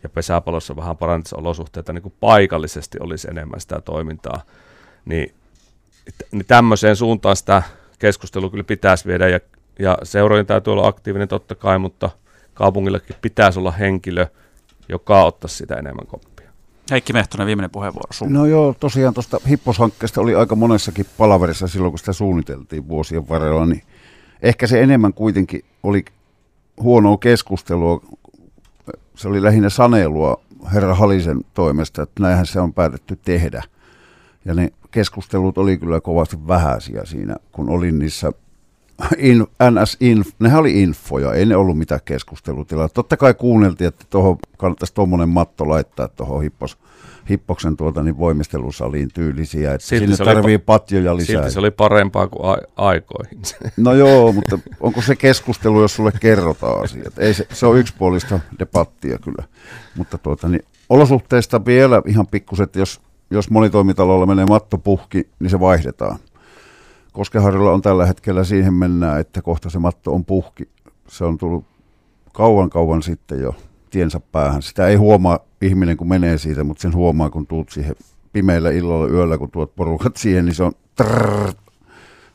[0.04, 4.42] ja pesäpalossa vähän parantaisi olosuhteita niin kuin paikallisesti olisi enemmän sitä toimintaa,
[5.06, 5.36] niin,
[6.32, 7.64] niin tämmöiseen suuntaan sitä
[8.00, 9.40] keskustelua kyllä pitäisi viedä ja,
[9.80, 12.10] ja seurojen täytyy olla aktiivinen totta kai, mutta
[12.54, 14.28] kaupungillekin pitäisi olla henkilö,
[14.90, 16.31] joka ottaisi sitä enemmän koppia.
[16.92, 18.34] Heikki Mehtonen, viimeinen puheenvuoro sun.
[18.34, 23.66] No joo, tosiaan tuosta hipposhankkeesta oli aika monessakin palaverissa silloin, kun sitä suunniteltiin vuosien varrella,
[23.66, 23.84] niin
[24.42, 26.06] ehkä se enemmän kuitenkin oli
[26.82, 28.02] huonoa keskustelua.
[29.16, 30.42] Se oli lähinnä sanelua
[30.74, 33.64] herra Halisen toimesta, että näinhän se on päätetty tehdä.
[34.46, 38.32] Ja ne keskustelut oli kyllä kovasti vähäisiä siinä, kun olin niissä
[39.18, 42.90] in, NS Inf, nehän oli infoja, ei ne ollut mitään keskustelutilaa.
[42.90, 46.78] Totta kai kuunneltiin, että tuohon kannattaisi tuommoinen matto laittaa tuohon hippos,
[47.30, 51.36] hippoksen tuota, niin voimistelusaliin tyylisiä, että Silti sinne tarvii pa- patjoja lisää.
[51.36, 53.42] Silti se oli parempaa kuin a- aikoihin.
[53.78, 57.20] No joo, mutta onko se keskustelu, jos sulle kerrotaan asiat?
[57.20, 59.44] Ei se, se on yksipuolista debattia kyllä.
[59.98, 65.50] Mutta tuota, niin olosuhteista vielä ihan pikkuset, että jos, jos monitoimitalolla menee matto puhki, niin
[65.50, 66.20] se vaihdetaan.
[67.12, 70.70] Koskeharjulla on tällä hetkellä siihen mennään, että kohta se matto on puhki.
[71.08, 71.66] Se on tullut
[72.34, 73.56] kauan kauan sitten jo
[73.90, 74.62] tiensä päähän.
[74.62, 77.96] Sitä ei huomaa ihminen, kun menee siitä, mutta sen huomaa, kun tuut siihen
[78.34, 81.54] pimeillä illalla yöllä, kun tuot porukat siihen, niin se on trrr,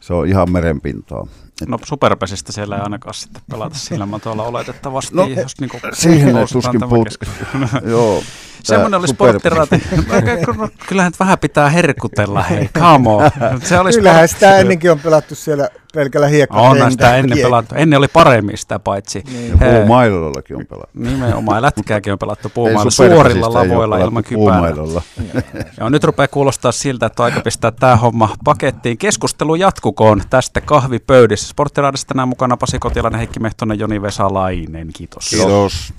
[0.01, 1.27] se on ihan merenpintaa.
[1.63, 5.15] Et No superpesistä siellä ei ainakaan sitten pelata sillä matolla oletettavasti.
[5.17, 6.81] No, jos niinku siihen ei tuskin.
[7.91, 8.23] Joo.
[8.63, 9.83] Semmoinen oli super- sporttiraati.
[10.57, 13.31] No, Kyllähän nyt vähän pitää herkutella, hei, come on.
[13.63, 16.91] Se oli Kyllähän sport- sitä ennenkin on pelattu siellä pelkällä On hiekkakentällä.
[16.91, 17.75] sitä ennen pelattu.
[17.75, 19.23] Ennen oli paremmin sitä paitsi.
[19.33, 19.59] Niin.
[19.59, 20.91] Puumailollakin on pelattu.
[20.99, 21.63] Nimenomaan.
[21.63, 24.37] Lätkääkin on pelattu superpesistä suorilla lavoilla ilman kypärää.
[24.53, 25.03] puumailolla.
[25.81, 28.99] Joo, nyt rupeaa kuulostaa siltä, että on aika pistää tämä homma pakettiin.
[28.99, 31.46] Keskustelu jatkukoon tästä kahvipöydissä.
[31.47, 34.89] Sporttiraadissa tänään mukana Pasi Kotilainen, Heikki Mehtonen, Joni Vesalainen.
[34.95, 35.31] Kiitos.
[35.31, 35.93] Kiitos.